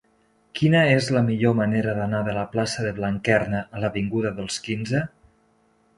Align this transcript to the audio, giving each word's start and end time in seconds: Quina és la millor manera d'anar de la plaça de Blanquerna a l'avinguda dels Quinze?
Quina 0.59 0.79
és 0.93 1.09
la 1.15 1.21
millor 1.27 1.53
manera 1.59 1.93
d'anar 1.99 2.23
de 2.29 2.35
la 2.37 2.47
plaça 2.55 2.85
de 2.87 2.95
Blanquerna 3.01 3.63
a 3.67 3.85
l'avinguda 3.85 4.33
dels 4.41 4.59
Quinze? 4.69 5.03